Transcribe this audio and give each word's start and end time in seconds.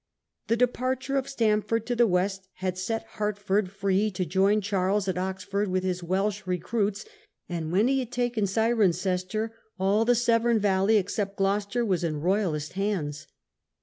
The 0.47 0.57
departure 0.57 1.15
of 1.15 1.29
Stamford 1.29 1.85
to 1.85 1.95
the 1.95 2.07
West 2.07 2.47
had 2.53 2.75
set 2.75 3.03
Hertford 3.05 3.65
ROYALIST 3.65 3.67
VICTORIES. 3.73 3.79
45 3.79 3.79
free 3.79 4.11
to 4.11 4.25
join 4.25 4.61
Charles 4.61 5.07
at 5.07 5.17
Oxford 5.19 5.67
with 5.67 5.83
his 5.83 6.01
Welsh 6.01 6.41
recruits, 6.47 7.05
and 7.47 7.71
when 7.71 7.87
he 7.87 7.99
had 7.99 8.11
taken 8.11 8.45
Cirencester, 8.47 9.51
all 9.79 10.03
the 10.03 10.15
Severn 10.15 10.57
Valley, 10.57 10.97
except 10.97 11.37
Gloucester, 11.37 11.85
was 11.85 12.03
in 12.03 12.19
Royalist 12.19 12.73
hands. 12.73 13.27